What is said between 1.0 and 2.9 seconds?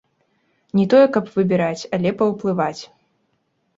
каб выбіраць, але паўплываць.